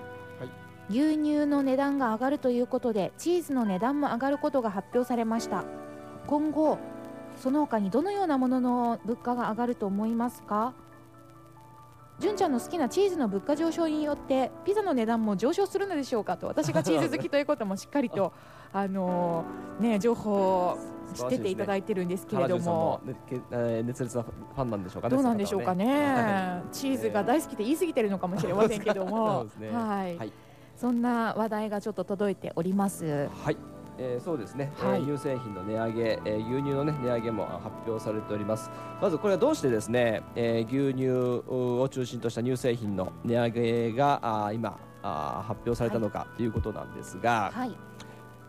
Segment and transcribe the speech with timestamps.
[0.89, 5.65] 牛乳の値段が上がるということでチーズの値段も上がることが発表されました。
[6.27, 6.79] 今後
[7.37, 10.73] その他にどのようなものの物価が上がると思いますか？
[12.19, 18.33] 純ちゃんの好きなチーズの物価上昇によってピザの値段も上昇するのでしょうかと私がチーズ好きということもしっかりと
[18.73, 20.79] あのーね情報を
[21.15, 23.01] 知ってていただいてるんですけれども。
[23.05, 25.85] ね熱烈なファンなんでしょうかねどうなんでしょうかね。
[25.87, 29.47] は チーズが大好きで言い過ぎてるのかもしれませんけども。
[29.59, 29.71] ね。
[29.71, 30.33] はい、はい。
[30.77, 33.29] そんな話題がちょっと届いております。
[33.45, 33.57] はい、
[33.99, 35.01] えー、そうですね、はい。
[35.01, 38.71] えー乳製品の値上げ、えー牛乳の、ね、値上げも発表されております。
[39.01, 41.09] まずこれはどうしてですね、えー牛乳
[41.49, 47.75] を中心とした乳製品の値上げがあー今あー発表されたのかということなんですが、はい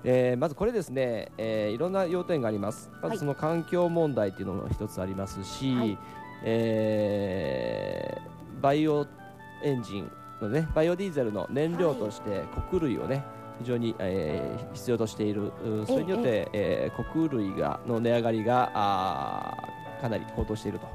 [0.04, 2.90] えーまずこれですね、えーいろんな要点があります。
[3.02, 3.18] まはい。
[3.18, 5.98] ずその環境問題というのも一つありますし、はい。
[6.46, 9.06] えーバイオ
[9.64, 13.24] エンジンのねバイオディーゼルの燃料として穀類をね
[13.60, 15.52] 非常に、えー必要としている。
[15.64, 20.86] うそれによって、えー穀類がの値上がりがあーかなり高騰していると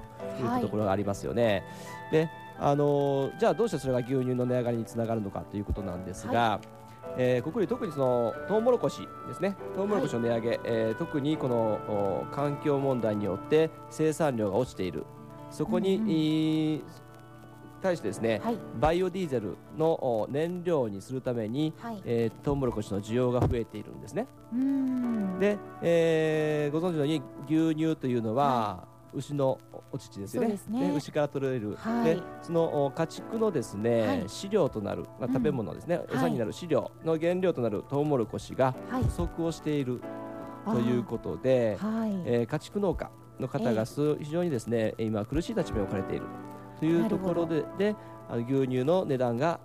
[0.40, 0.62] いうはい。
[0.62, 1.64] ところがありますよね。
[2.10, 6.60] であのーじゃあどうしてそれが牛乳の値上がりにつながるのかということなんですが、
[7.16, 9.56] えー、穀類特にそのトウモロコシですね。
[9.76, 11.56] トウモロコシの値上げ、えー特にこの
[11.88, 15.04] お環境問題によって生産量が落ちている。
[15.50, 16.82] そこに、うんうんえー
[17.82, 18.56] 対してですね、はい。
[18.80, 22.00] バイオディーゼルのお燃料にするために、はい。
[22.04, 24.28] えートウモロコシの需要が増えているんですね。
[25.40, 29.58] で、えーご存知のように牛乳というのは、牛の
[29.92, 30.48] お乳ですよね。
[30.48, 30.94] そうですね。
[30.96, 32.16] 牛から取れる、はい。
[32.16, 34.24] でそのお家畜のですね、はい。
[34.28, 35.32] 飼料となる、まあ、うん。
[35.32, 36.06] 食べ物ですね、はい。
[36.14, 39.04] 餌になる飼料の原料となるトウモロコシがはい。
[39.04, 40.00] 不足をしている
[40.64, 42.10] ということで、はい。
[42.24, 46.26] えー家畜農家の方がす非常にですね今苦しい立場に置かれている。
[46.78, 47.96] というところでで
[48.28, 49.60] あの牛乳の値段が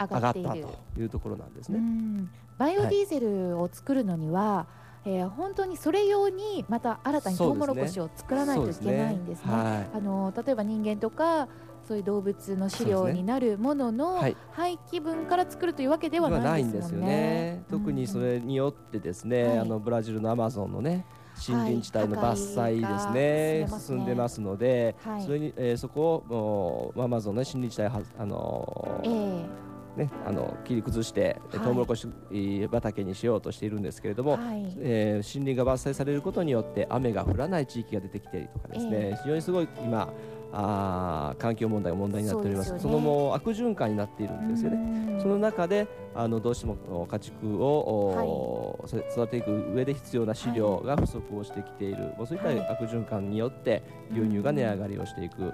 [0.00, 0.56] 上上がってたと
[0.98, 1.80] いうところなんですうね。
[1.80, 2.30] ん。
[2.56, 4.66] バイオディーゼルを作るのには、
[5.10, 9.52] えー本当にそれ用にまた新たにトウモロコシを作らないといけないんですね。
[9.52, 11.48] はいあの例えば人間とか
[11.86, 14.36] そういう動物の飼料になるもののはい。
[14.52, 17.06] 廃棄分から作るというわけででははないんですよよね。
[17.06, 17.64] ね。。
[17.70, 19.58] 特にそれによってですね、はい。
[19.60, 21.06] あのブラジルのアマゾンのね
[21.48, 25.22] 森林地帯のはい伐採ですね,、破壊が進んでますので、はい。
[25.22, 29.67] それに、えーそこをアマゾンの、ね、森林地帯はあのえーえ
[29.98, 31.60] ねあの切り崩して、はい。
[31.60, 34.74] トウモロコシえー畑にしようとしているんですけれども、はい。
[34.78, 40.12] えー森林が伐採されることによって雨が降らない地域が出てきたりとかですね、え非常にすごい今
[40.52, 42.70] あー環境問題が問題になっております。
[42.70, 44.76] そそのもう悪循環になっているんですよね。
[45.14, 45.20] うん。
[45.20, 52.60] その中であのどうしてもお家畜を、おそ育てていく上で必要な飼料が不足をしてきている、もうそういったはい。
[52.70, 55.52] 悪循環によって牛乳が値上がりをしていく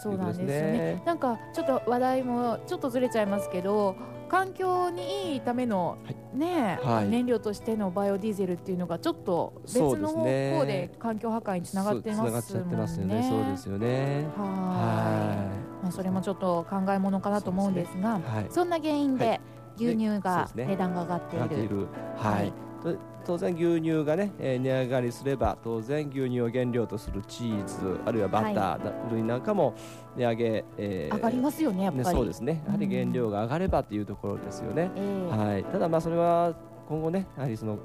[0.00, 1.02] そうなんですよね。
[1.04, 3.96] なんかちょっと話題もちょっとずれちゃいますけど、
[4.28, 5.98] 環境にいいための、
[6.32, 13.28] ね、はい燃料としてのバイオディーゼルっていうのがちょっと別の方向で環境破壊につながってそうますもんますよね。
[13.28, 14.26] そうですよね。
[14.36, 14.44] は。
[14.44, 18.22] はいまあそれもちょっと考えものかなと思うんですが、い。
[18.22, 18.46] はい。
[18.50, 19.40] そんな原因はで
[19.76, 21.40] 牛乳そうが値段が上がっている。
[21.40, 21.86] 上がっている。
[22.16, 22.52] はい。
[22.82, 29.74] と当然牛乳がね、えー値上がりすれば当然牛乳を原料とするチーズあるいはバター類なんかも
[30.16, 32.04] 値上げ、えー上がりますよねやっぱり。
[32.04, 32.62] ね、そうですね。
[32.66, 34.90] やはり原料が上がればというところですよね。
[34.96, 35.36] ええ。
[35.36, 36.54] はい、ただまあそれは
[36.88, 37.78] 今後ねやはりその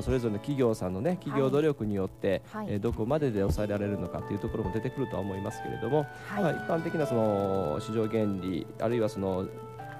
[0.00, 2.66] それぞれの企業さんのね企業努力によって、はい。
[2.68, 6.42] えーどこまでで抑えられるのかというところも出てくるとは思いますけれども、はい。
[6.42, 9.46] まあ、一般的なその市場原理あるいはその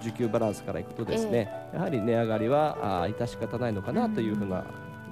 [0.03, 4.65] 需給バランスからいくとですね、やはり値上がりはあー致し方ないのかなというふうな、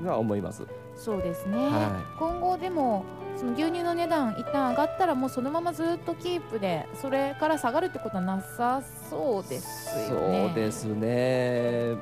[0.05, 0.67] が思います。
[0.97, 3.05] そうですね、は今後でも
[3.37, 10.47] その牛乳の値段一旦上がったらもうそのままずっとキープでそれから下がるってことはなさそうですよね。
[10.49, 11.97] そうですね。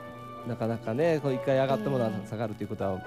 [0.46, 2.26] なかなかね、こう一回上がったものはええ。
[2.26, 2.98] 下がるということは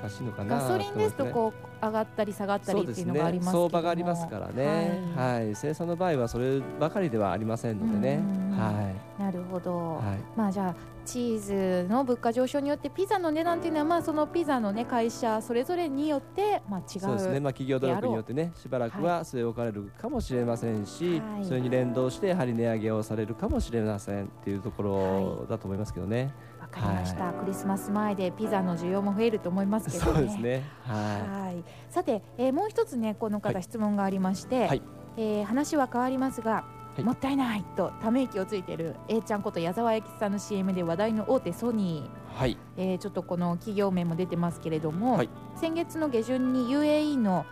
[0.00, 1.52] 難しいのかなガソリンですとこ
[1.82, 3.70] う上がったり下がったりっていうのがありますけども。
[3.70, 5.54] 相場がありますからね、はい。
[5.54, 8.22] 生産の場合はそればかりではありませんのでね。
[8.22, 8.58] うん。
[8.58, 8.92] は
[9.32, 10.74] なるほど、い、はい、まあじゃあ
[11.04, 21.44] チーズの物価上昇によってピザの値段っていうのはまあそのピザのね会社それぞれによってまあ違うそうですね、まあ、企業努力によってねしばらくは据え置かれるかもしれませんし、はい。
[21.44, 30.12] それに連動してやはり値上げをされるかもしれませんっていうところだと思いますけどね、わかりました、クリスマス前でピザの需要も増えると思いますけどね。
[30.12, 30.62] そうですね。
[30.82, 31.64] ははい。
[31.88, 33.62] さて、えーもう一つねこの方、はい。
[33.62, 34.82] 質問がありまして、はい。
[35.16, 36.64] えー話は変わりますが、
[37.00, 37.04] い。
[37.04, 42.06] もったいないとため息をついている A ちゃんこと矢沢永吉さんの CM で話題の大手ソニー。
[42.06, 42.56] いはい。
[42.76, 45.28] えーちょっとこの企業名も出てますけれども、はい。
[45.56, 47.44] 先月の下旬に UAE の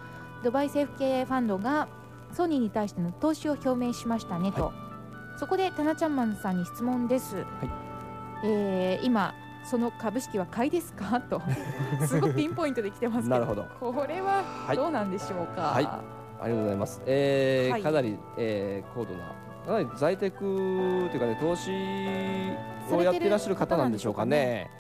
[0.45, 1.89] ドバイ政府系ファンドが
[2.33, 4.73] ソニーに対しての投資を表明しましたねと、
[5.39, 7.45] そこでタナちゃんマンさんに質問です、
[8.45, 9.35] えー今
[9.65, 11.21] その株式は買いですか？
[11.21, 11.43] と
[12.07, 13.31] すごくピンポイントで来てますけど。
[13.31, 13.67] なるほど。
[13.81, 14.77] これははい。
[14.77, 15.89] どうなんでしょうか、はい
[16.41, 17.83] ありがとうございます、えーはい。
[17.83, 19.35] かなり、えー高度な
[19.67, 21.71] かなり在宅というかね投資
[22.95, 24.71] をやっていらっしゃる方なんでしょうかね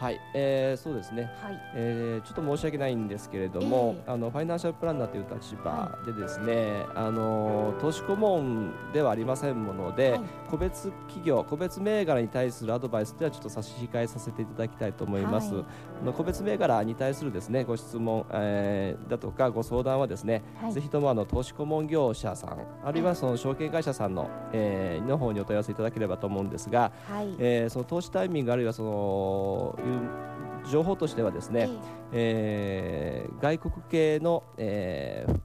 [0.00, 1.30] はい、えーそうですね。
[1.42, 1.60] はい。
[1.74, 10.20] えーちょっと申し訳ないんですけれども、あのファイナンシャルプランナーという立場でですね、あの投資顧問ではありませんもので、はい。
[10.50, 15.64] 個別企業個別銘柄に対するアドバイスではちょっと差し控えさせていただきたいと思います、はい。
[16.02, 20.72] あの個別銘柄に対するですねご質問、えーだとかご相談はですね、はい。
[20.72, 27.34] ぜひともあの投資顧問業者さんあるいはその証券会社さんの,、えーの方にお問い合わせいただければと思うんですが、はい。
[27.38, 30.00] えーその投資タイミングあるいはそのいう
[30.70, 31.68] 情報としてはですね、
[32.12, 35.40] えー外国系の、えー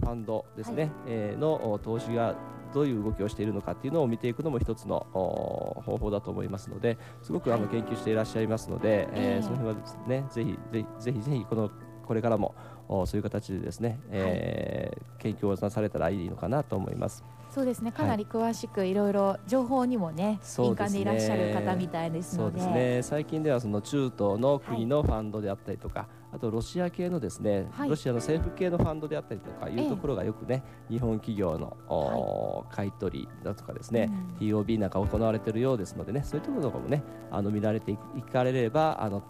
[0.00, 0.92] ファンドですね、はい。
[1.06, 2.34] えーのお投資が
[2.74, 9.42] どういう動きをしているのかっていうのを見ていくのも一つのお方法だと思いますのですごくあの研究していらっしゃいますので、えーええ。
[9.42, 11.70] その辺はですねぜひぜひぜひぜひこの
[12.04, 17.24] これからもおそういう形でですね、えー研究をなされたらいいのかなと思います。
[17.50, 17.92] そうですね。
[17.92, 23.02] かなり詳しくいろいろ情報にもね、敏感でいらっしゃる方みたいですそうのでですね。
[23.02, 27.88] 最近ではその中東の国のファンドであったりとか、あとロシア系のですね、はい。
[27.88, 29.82] ロシアの政府系のファンドであったりとかいえ。
[29.82, 34.10] えうところがよくね、日本企業の、お買い取りだとかですね、
[34.40, 39.22] TOB なんか行われているようですのでねそういうところもねあの見られていいかれればあの、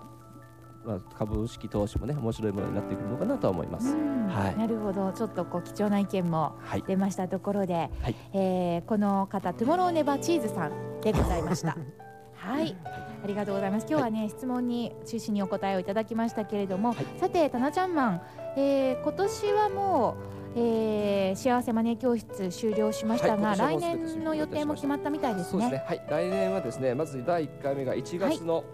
[0.85, 3.95] まあ、株式投資もね面白いものになってくるのかなとは思いまうす。
[3.95, 4.27] ん。
[4.29, 4.57] はい。
[4.59, 5.13] なるほど。
[5.13, 6.83] ちょっとこう貴重な意見もはい。
[6.87, 8.15] 出ましたところで、はい。
[8.33, 11.77] えーこの方トゥモローネバーチーズさんでございました。
[12.37, 12.77] はい。
[13.25, 13.87] ありがとうございます。
[13.89, 17.07] 今日はね、質問に中心にお答えをいただきましたけれども、はい。
[17.19, 18.21] さてタナちゃんマン、
[18.57, 20.17] えー今年はも
[20.57, 25.63] う、えー幸せマネー教室終了しましたが、はい今来年の予定も決まったみたいですね。
[25.63, 25.85] そうですね。
[25.89, 28.65] はい、来年はですね、まず第1回目が1月の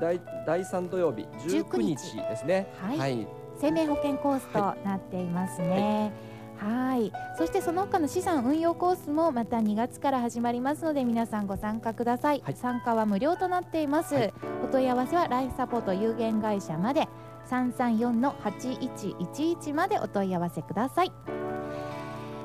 [0.00, 2.16] 第,、第3土曜日19日。
[2.16, 2.66] ですね。
[2.80, 2.98] はい。
[2.98, 6.12] はい、生命保険コースとなっていますね。
[6.56, 7.12] はい。
[7.36, 12.54] そしてその他の資産運用コースもまた2月から始まりますので皆さんご参加ください、はい。
[12.54, 14.32] 参加は無料となっています、はい。
[14.64, 17.08] お問い合わせはライフサポート有限会社まで
[17.50, 21.12] 334の8111までお問い合わせください。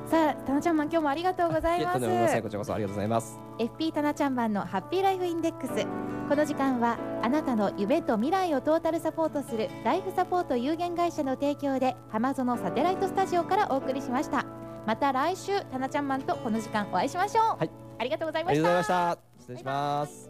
[0.06, 2.00] さあたなちゃんマン今日もありがとうございます。
[2.42, 3.38] こちらこそありがとうございます。
[3.58, 5.86] FP タナちゃん版のハッピーライフインデックス
[6.30, 14.46] この時間はあなたの夢と未来をトータルサポートするライフサポート有限会社の提供で浜園サテライトスタジオからお送りしました。
[14.86, 17.70] また来週タナちゃんマンとこの時間お会いしましょう、はい。
[17.98, 19.40] ありがとうございありがましたとうございました。
[19.40, 20.29] 失礼します。